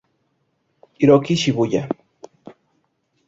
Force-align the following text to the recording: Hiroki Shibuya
Hiroki 0.99 1.37
Shibuya 1.41 1.83